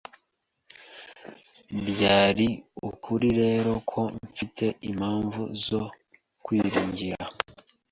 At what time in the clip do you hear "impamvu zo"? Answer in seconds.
4.89-5.83